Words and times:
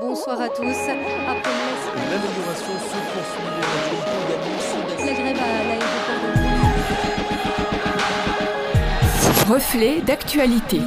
Bonsoir 0.00 0.40
à 0.40 0.48
tous. 0.48 0.62
Après 0.62 1.50
L'amélioration 2.10 2.74
se 2.78 2.98
poursuit. 3.12 3.44
la 5.06 5.12
grève 5.12 5.36
à 5.36 5.64
l'aéroport 5.64 6.22
de 9.46 9.52
Reflet 9.52 10.00
d'actualité. 10.02 10.80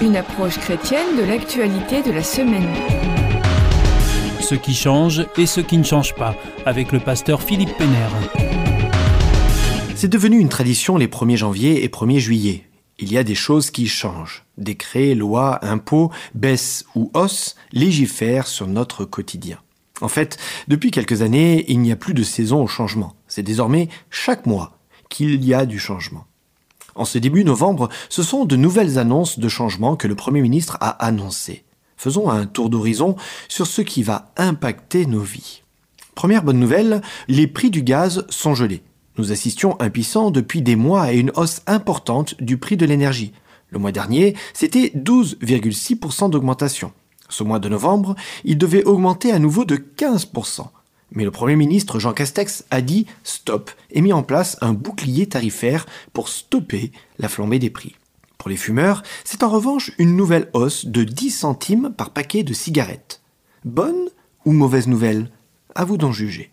Une 0.00 0.16
approche 0.16 0.58
chrétienne 0.58 1.16
de 1.18 1.24
l'actualité 1.24 2.02
de 2.02 2.12
la 2.12 2.22
semaine. 2.22 2.68
Ce 4.40 4.54
qui 4.54 4.74
change 4.74 5.26
et 5.36 5.46
ce 5.46 5.60
qui 5.60 5.76
ne 5.76 5.84
change 5.84 6.14
pas, 6.14 6.34
avec 6.64 6.92
le 6.92 7.00
pasteur 7.00 7.42
Philippe 7.42 7.76
Pénère. 7.76 8.12
C'est 9.94 10.08
devenu 10.08 10.38
une 10.38 10.48
tradition 10.48 10.96
les 10.96 11.08
1er 11.08 11.36
janvier 11.36 11.84
et 11.84 11.88
1er 11.88 12.18
juillet. 12.18 12.62
Il 12.98 13.12
y 13.12 13.18
a 13.18 13.24
des 13.24 13.34
choses 13.34 13.70
qui 13.70 13.88
changent. 13.88 14.44
Décrets, 14.56 15.14
lois, 15.14 15.62
impôts, 15.62 16.10
baissent 16.34 16.86
ou 16.94 17.10
hausses 17.12 17.56
légifèrent 17.72 18.46
sur 18.46 18.66
notre 18.66 19.04
quotidien. 19.04 19.58
En 20.00 20.08
fait, 20.08 20.38
depuis 20.66 20.90
quelques 20.90 21.20
années, 21.20 21.64
il 21.68 21.80
n'y 21.80 21.92
a 21.92 21.96
plus 21.96 22.14
de 22.14 22.22
saison 22.22 22.62
au 22.62 22.66
changement. 22.66 23.14
C'est 23.28 23.42
désormais 23.42 23.88
chaque 24.10 24.46
mois 24.46 24.78
qu'il 25.10 25.44
y 25.44 25.52
a 25.52 25.66
du 25.66 25.78
changement. 25.78 26.26
En 26.94 27.04
ce 27.04 27.18
début 27.18 27.44
novembre, 27.44 27.90
ce 28.08 28.22
sont 28.22 28.46
de 28.46 28.56
nouvelles 28.56 28.98
annonces 28.98 29.38
de 29.38 29.48
changement 29.48 29.96
que 29.96 30.08
le 30.08 30.14
Premier 30.14 30.40
ministre 30.40 30.78
a 30.80 30.88
annoncées. 31.04 31.64
Faisons 31.98 32.30
un 32.30 32.46
tour 32.46 32.70
d'horizon 32.70 33.16
sur 33.48 33.66
ce 33.66 33.82
qui 33.82 34.02
va 34.02 34.32
impacter 34.38 35.04
nos 35.04 35.20
vies. 35.20 35.62
Première 36.14 36.42
bonne 36.42 36.58
nouvelle, 36.58 37.02
les 37.28 37.46
prix 37.46 37.70
du 37.70 37.82
gaz 37.82 38.24
sont 38.30 38.54
gelés. 38.54 38.82
Nous 39.18 39.32
assistions 39.32 39.80
impuissants 39.80 40.30
depuis 40.30 40.62
des 40.62 40.76
mois 40.76 41.02
à 41.02 41.12
une 41.12 41.32
hausse 41.36 41.62
importante 41.66 42.40
du 42.42 42.58
prix 42.58 42.76
de 42.76 42.84
l'énergie. 42.84 43.32
Le 43.70 43.78
mois 43.78 43.92
dernier, 43.92 44.36
c'était 44.52 44.92
12,6% 44.94 46.30
d'augmentation. 46.30 46.92
Ce 47.28 47.42
mois 47.42 47.58
de 47.58 47.68
novembre, 47.68 48.14
il 48.44 48.58
devait 48.58 48.84
augmenter 48.84 49.32
à 49.32 49.38
nouveau 49.38 49.64
de 49.64 49.76
15%. 49.76 50.68
Mais 51.12 51.24
le 51.24 51.30
Premier 51.30 51.56
ministre 51.56 51.98
Jean 51.98 52.12
Castex 52.12 52.64
a 52.70 52.80
dit 52.80 53.06
stop 53.24 53.70
et 53.90 54.00
mis 54.00 54.12
en 54.12 54.22
place 54.22 54.58
un 54.60 54.72
bouclier 54.72 55.26
tarifaire 55.26 55.86
pour 56.12 56.28
stopper 56.28 56.92
la 57.18 57.28
flambée 57.28 57.58
des 57.58 57.70
prix. 57.70 57.94
Pour 58.38 58.50
les 58.50 58.56
fumeurs, 58.56 59.02
c'est 59.24 59.42
en 59.42 59.48
revanche 59.48 59.92
une 59.98 60.14
nouvelle 60.16 60.50
hausse 60.52 60.86
de 60.86 61.04
10 61.04 61.30
centimes 61.30 61.94
par 61.96 62.10
paquet 62.10 62.42
de 62.42 62.52
cigarettes. 62.52 63.22
Bonne 63.64 64.08
ou 64.44 64.52
mauvaise 64.52 64.88
nouvelle? 64.88 65.30
À 65.74 65.84
vous 65.84 65.96
d'en 65.96 66.12
juger. 66.12 66.50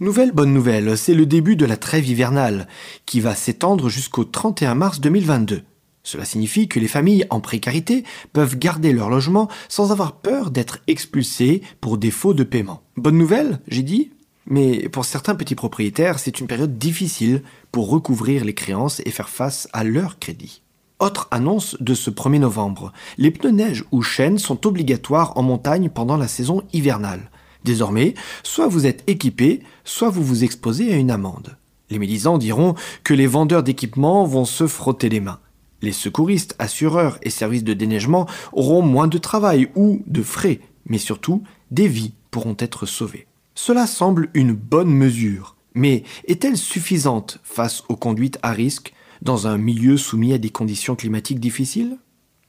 Nouvelle 0.00 0.32
bonne 0.32 0.52
nouvelle, 0.52 0.96
c'est 0.98 1.14
le 1.14 1.26
début 1.26 1.56
de 1.56 1.66
la 1.66 1.76
trêve 1.76 2.08
hivernale, 2.08 2.68
qui 3.06 3.20
va 3.20 3.34
s'étendre 3.34 3.88
jusqu'au 3.88 4.24
31 4.24 4.74
mars 4.74 5.00
2022. 5.00 5.62
Cela 6.02 6.26
signifie 6.26 6.68
que 6.68 6.78
les 6.78 6.88
familles 6.88 7.26
en 7.30 7.40
précarité 7.40 8.04
peuvent 8.32 8.58
garder 8.58 8.92
leur 8.92 9.08
logement 9.08 9.48
sans 9.68 9.90
avoir 9.90 10.12
peur 10.12 10.50
d'être 10.50 10.80
expulsées 10.86 11.62
pour 11.80 11.96
défaut 11.96 12.34
de 12.34 12.44
paiement. 12.44 12.82
Bonne 12.96 13.16
nouvelle, 13.16 13.60
j'ai 13.68 13.82
dit? 13.82 14.10
Mais 14.46 14.90
pour 14.90 15.06
certains 15.06 15.34
petits 15.34 15.54
propriétaires, 15.54 16.18
c'est 16.18 16.40
une 16.40 16.46
période 16.46 16.76
difficile 16.76 17.42
pour 17.72 17.88
recouvrir 17.88 18.44
les 18.44 18.52
créances 18.52 19.00
et 19.06 19.10
faire 19.10 19.30
face 19.30 19.68
à 19.72 19.82
leur 19.84 20.18
crédit. 20.18 20.60
Autre 21.00 21.26
annonce 21.30 21.76
de 21.80 21.94
ce 21.94 22.10
1er 22.10 22.38
novembre. 22.38 22.92
Les 23.16 23.30
pneus 23.30 23.50
neige 23.50 23.84
ou 23.90 24.02
chêne 24.02 24.38
sont 24.38 24.66
obligatoires 24.66 25.36
en 25.36 25.42
montagne 25.42 25.88
pendant 25.88 26.16
la 26.18 26.28
saison 26.28 26.62
hivernale. 26.72 27.30
Désormais, 27.64 28.14
soit 28.42 28.68
vous 28.68 28.86
êtes 28.86 29.02
équipé, 29.06 29.60
soit 29.84 30.10
vous 30.10 30.22
vous 30.22 30.44
exposez 30.44 30.92
à 30.92 30.96
une 30.96 31.10
amende. 31.10 31.56
Les 31.90 31.98
médisants 31.98 32.38
diront 32.38 32.74
que 33.02 33.14
les 33.14 33.26
vendeurs 33.26 33.62
d'équipements 33.62 34.24
vont 34.24 34.44
se 34.44 34.66
frotter 34.66 35.08
les 35.08 35.20
mains. 35.20 35.40
Les 35.82 35.92
secouristes, 35.92 36.54
assureurs 36.58 37.18
et 37.22 37.30
services 37.30 37.64
de 37.64 37.74
déneigement 37.74 38.26
auront 38.52 38.82
moins 38.82 39.06
de 39.06 39.18
travail 39.18 39.68
ou 39.74 40.02
de 40.06 40.22
frais, 40.22 40.60
mais 40.86 40.98
surtout 40.98 41.42
des 41.70 41.88
vies 41.88 42.14
pourront 42.30 42.56
être 42.58 42.86
sauvées. 42.86 43.26
Cela 43.54 43.86
semble 43.86 44.30
une 44.34 44.52
bonne 44.52 44.90
mesure, 44.90 45.56
mais 45.74 46.04
est-elle 46.26 46.56
suffisante 46.56 47.38
face 47.42 47.84
aux 47.88 47.96
conduites 47.96 48.38
à 48.42 48.52
risque 48.52 48.92
dans 49.22 49.46
un 49.46 49.58
milieu 49.58 49.96
soumis 49.96 50.32
à 50.32 50.38
des 50.38 50.50
conditions 50.50 50.96
climatiques 50.96 51.40
difficiles? 51.40 51.98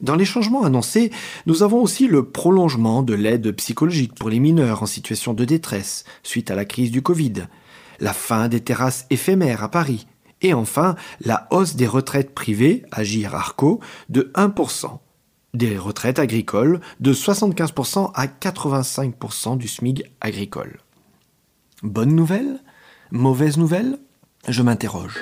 Dans 0.01 0.15
les 0.15 0.25
changements 0.25 0.63
annoncés, 0.63 1.11
nous 1.45 1.63
avons 1.63 1.81
aussi 1.81 2.07
le 2.07 2.29
prolongement 2.29 3.01
de 3.01 3.13
l'aide 3.13 3.51
psychologique 3.55 4.13
pour 4.15 4.29
les 4.29 4.39
mineurs 4.39 4.83
en 4.83 4.87
situation 4.87 5.33
de 5.33 5.45
détresse 5.45 6.03
suite 6.23 6.51
à 6.51 6.55
la 6.55 6.65
crise 6.65 6.91
du 6.91 7.01
Covid, 7.01 7.47
la 7.99 8.13
fin 8.13 8.49
des 8.49 8.59
terrasses 8.59 9.05
éphémères 9.09 9.63
à 9.63 9.71
Paris, 9.71 10.07
et 10.41 10.53
enfin, 10.53 10.95
la 11.21 11.47
hausse 11.51 11.75
des 11.75 11.87
retraites 11.87 12.35
privées, 12.35 12.83
Agir 12.91 13.35
Arco, 13.35 13.79
de 14.09 14.31
1%, 14.35 14.99
des 15.53 15.77
retraites 15.77 16.19
agricoles 16.19 16.81
de 16.99 17.13
75% 17.13 18.11
à 18.13 18.27
85% 18.27 19.57
du 19.57 19.67
SMIG 19.67 20.03
agricole. 20.19 20.79
Bonne 21.83 22.15
nouvelle? 22.15 22.59
Mauvaise 23.11 23.57
nouvelle? 23.57 23.97
Je 24.47 24.61
m'interroge. 24.61 25.15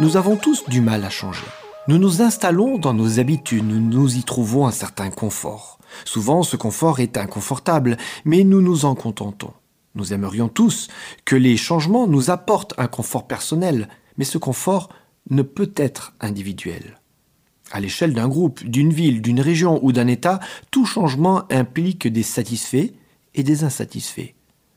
Nous 0.00 0.16
avons 0.16 0.36
tous 0.36 0.62
du 0.68 0.80
mal 0.80 1.04
à 1.04 1.10
changer. 1.10 1.44
Nous 1.88 1.98
nous 1.98 2.22
installons 2.22 2.78
dans 2.78 2.94
nos 2.94 3.18
habitudes, 3.18 3.66
nous 3.66 4.16
y 4.16 4.22
trouvons 4.22 4.68
un 4.68 4.70
certain 4.70 5.10
confort. 5.10 5.80
Souvent, 6.04 6.44
ce 6.44 6.54
confort 6.54 7.00
est 7.00 7.16
inconfortable, 7.16 7.96
mais 8.24 8.44
nous 8.44 8.62
nous 8.62 8.84
en 8.84 8.94
contentons. 8.94 9.52
Nous 9.96 10.12
aimerions 10.12 10.48
tous 10.48 10.86
que 11.24 11.34
les 11.34 11.56
changements 11.56 12.06
nous 12.06 12.30
apportent 12.30 12.74
un 12.78 12.86
confort 12.86 13.26
personnel, 13.26 13.88
mais 14.18 14.24
ce 14.24 14.38
confort 14.38 14.88
ne 15.30 15.42
peut 15.42 15.72
être 15.74 16.12
individuel. 16.20 17.00
À 17.72 17.80
l'échelle 17.80 18.14
d'un 18.14 18.28
groupe, 18.28 18.62
d'une 18.62 18.92
ville, 18.92 19.20
d'une 19.20 19.40
région 19.40 19.80
ou 19.82 19.90
d'un 19.90 20.06
État, 20.06 20.38
tout 20.70 20.86
changement 20.86 21.42
implique 21.50 22.06
des 22.06 22.22
satisfaits 22.22 22.92
et 23.34 23.42
des 23.42 23.64
insatisfaits. 23.64 24.32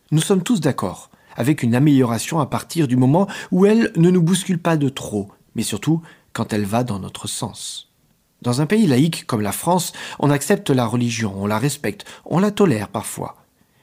Nous 0.09 0.21
sommes 0.21 0.41
tous 0.41 0.61
d'accord 0.61 1.10
avec 1.35 1.63
une 1.63 1.75
amélioration 1.75 2.39
à 2.39 2.45
partir 2.45 2.87
du 2.87 2.95
moment 2.95 3.27
où 3.51 3.65
elle 3.65 3.91
ne 3.95 4.09
nous 4.09 4.21
bouscule 4.21 4.59
pas 4.59 4.77
de 4.77 4.89
trop, 4.89 5.29
mais 5.55 5.63
surtout 5.63 6.01
quand 6.33 6.53
elle 6.53 6.65
va 6.65 6.83
dans 6.83 6.99
notre 6.99 7.27
sens. 7.27 7.91
Dans 8.41 8.61
un 8.61 8.65
pays 8.65 8.87
laïque 8.87 9.25
comme 9.27 9.41
la 9.41 9.51
France, 9.51 9.93
on 10.19 10.31
accepte 10.31 10.69
la 10.69 10.85
religion, 10.85 11.33
on 11.35 11.45
la 11.45 11.59
respecte, 11.59 12.05
on 12.25 12.39
la 12.39 12.51
tolère 12.51 12.89
parfois 12.89 13.41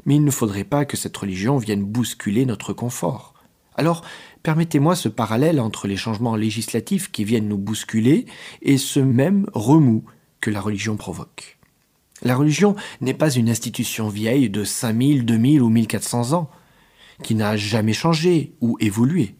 mais 0.09 0.16
il 0.16 0.25
ne 0.25 0.31
faudrait 0.31 0.64
pas 0.64 0.86
que 0.86 0.97
cette 0.97 1.16
religion 1.16 1.59
vienne 1.59 1.84
bousculer 1.84 2.47
notre 2.47 2.72
confort. 2.72 3.34
Alors, 3.76 4.03
permettez-moi 4.42 4.97
ce 4.97 5.10
parallèle 5.10 5.60
entre 5.60 5.86
les 5.86 5.98
changements 5.98 6.34
législatifs 6.34 7.12
qui 7.12 7.25
viennent 7.25 7.47
nous 7.47 7.59
bousculer 7.59 8.25
et 8.62 8.78
ce 8.78 9.00
même 9.00 9.47
remous 9.53 10.04
que 10.41 10.50
la 10.50 10.62
religion 10.62 10.97
provoque. 10.97 11.59
La 12.22 12.34
religion 12.34 12.75
n'est 13.03 13.12
pas 13.12 13.30
une 13.30 13.50
institution 13.50 14.09
vieille 14.09 14.48
de 14.48 14.65
5000, 14.65 15.26
2000 15.26 15.60
ou 15.60 15.69
1400 15.69 16.32
ans, 16.32 16.50
qui 17.23 17.34
n'a 17.34 17.56
jamais 17.56 17.93
changé 17.93 18.53
ou 18.61 18.77
évolué. 18.81 19.34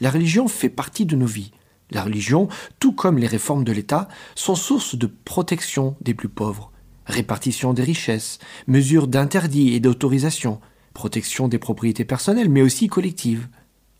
La 0.00 0.10
religion 0.10 0.48
fait 0.48 0.68
partie 0.68 1.06
de 1.06 1.16
nos 1.16 1.26
vies. 1.26 1.52
La 1.90 2.02
religion, 2.02 2.48
tout 2.80 2.92
comme 2.92 3.18
les 3.18 3.26
réformes 3.26 3.64
de 3.64 3.72
l'État, 3.72 4.08
sont 4.34 4.54
source 4.54 4.96
de 4.96 5.06
protection 5.06 5.96
des 6.00 6.14
plus 6.14 6.28
pauvres, 6.28 6.72
répartition 7.06 7.72
des 7.72 7.82
richesses, 7.82 8.38
mesures 8.66 9.06
d'interdit 9.06 9.74
et 9.74 9.80
d'autorisation, 9.80 10.60
protection 10.94 11.48
des 11.48 11.58
propriétés 11.58 12.04
personnelles, 12.04 12.48
mais 12.48 12.62
aussi 12.62 12.88
collectives. 12.88 13.48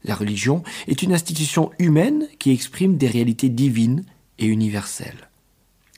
La 0.05 0.15
religion 0.15 0.63
est 0.87 1.03
une 1.03 1.13
institution 1.13 1.71
humaine 1.79 2.27
qui 2.39 2.53
exprime 2.53 2.97
des 2.97 3.09
réalités 3.09 3.49
divines 3.49 4.05
et 4.39 4.47
universelles. 4.47 5.29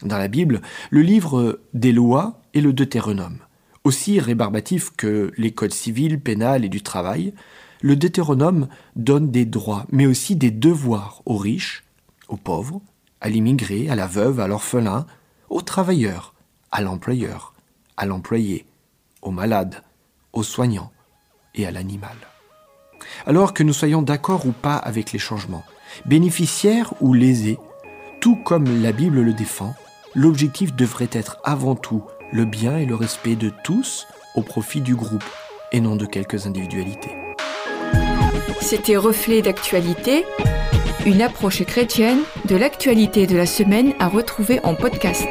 Dans 0.03 0.19
la 0.19 0.29
Bible, 0.29 0.61
le 0.91 1.03
livre 1.03 1.61
des 1.73 1.93
lois 1.93 2.41
est 2.55 2.61
le 2.61 2.73
Deutéronome. 2.73 3.39
Aussi 3.87 4.19
rébarbatif 4.19 4.91
que 4.97 5.31
les 5.37 5.53
codes 5.53 5.73
civils, 5.73 6.19
pénals 6.19 6.65
et 6.65 6.69
du 6.69 6.83
travail, 6.83 7.33
le 7.83 7.95
Deutéronome 7.95 8.67
donne 8.97 9.31
des 9.31 9.45
droits, 9.45 9.87
mais 9.93 10.07
aussi 10.07 10.35
des 10.35 10.51
devoirs 10.51 11.23
aux 11.25 11.37
riches, 11.37 11.85
aux 12.27 12.37
pauvres, 12.37 12.83
à 13.21 13.29
l'immigré, 13.29 13.89
à 13.89 13.95
la 13.95 14.09
veuve, 14.09 14.41
à 14.41 14.49
l'orphelin, 14.49 15.07
aux 15.51 15.63
travailleurs, 15.63 16.35
à 16.73 16.83
l'employeur, 16.83 17.55
à 17.97 18.07
l'employé, 18.07 18.67
au 19.23 19.31
malade, 19.31 19.85
au 20.33 20.43
soignant 20.43 20.91
et 21.55 21.65
à 21.65 21.71
l'animal. 21.71 22.17
Alors 23.25 23.55
que 23.55 23.63
nous 23.63 23.73
soyons 23.73 24.03
d'accord 24.03 24.47
ou 24.47 24.53
pas 24.53 24.79
avec 24.79 25.13
les 25.13 25.21
changements, 25.21 25.65
bénéficiaires 26.07 26.93
ou 27.01 27.15
lésés, 27.15 27.61
tout 28.21 28.35
comme 28.35 28.83
la 28.83 28.91
Bible 28.91 29.21
le 29.21 29.33
défend, 29.33 29.77
l'objectif 30.17 30.75
devrait 30.75 31.11
être 31.13 31.39
avant 31.45 31.77
tout 31.77 32.03
le 32.33 32.45
bien 32.45 32.79
et 32.79 32.87
le 32.87 32.95
respect 32.95 33.37
de 33.37 33.51
tous 33.65 34.07
au 34.35 34.43
profit 34.43 34.81
du 34.81 34.95
groupe 34.95 35.25
et 35.73 35.81
non 35.81 35.97
de 35.97 36.07
quelques 36.07 36.47
individualités. 36.47 37.11
C'était 38.61 38.97
Reflet 38.97 39.43
d'actualité, 39.43 40.25
une 41.05 41.23
approche 41.23 41.65
chrétienne 41.65 42.21
de 42.47 42.57
l'actualité 42.57 43.27
de 43.27 43.37
la 43.37 43.47
semaine 43.47 43.93
à 43.99 44.09
retrouver 44.09 44.61
en 44.65 44.75
podcast. 44.75 45.29